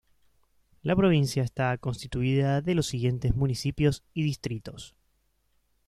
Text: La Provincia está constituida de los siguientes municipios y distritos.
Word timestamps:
La 0.81 0.95
Provincia 0.95 1.43
está 1.43 1.77
constituida 1.77 2.61
de 2.61 2.73
los 2.73 2.87
siguientes 2.87 3.35
municipios 3.35 4.01
y 4.15 4.23
distritos. 4.23 4.95